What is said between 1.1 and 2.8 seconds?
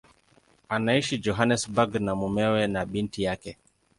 Johannesburg na mumewe